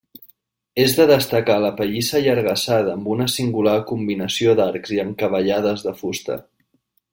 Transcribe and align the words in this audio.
És 0.83 0.93
de 0.99 1.05
destacar 1.11 1.57
la 1.63 1.69
pallissa 1.81 2.15
allargassada 2.19 2.95
amb 2.97 3.11
una 3.17 3.29
singular 3.35 3.77
combinació 3.93 4.57
d'arcs 4.61 4.97
i 4.97 5.01
encavallades 5.07 5.89
de 5.91 5.97
fusta. 6.03 6.43